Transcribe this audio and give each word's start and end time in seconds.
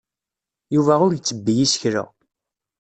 Yuba 0.75 0.93
ur 1.05 1.11
ittebbi 1.13 1.53
isekla. 1.65 2.03